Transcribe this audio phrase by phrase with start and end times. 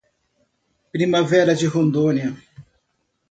[0.91, 2.35] Primavera de Rondônia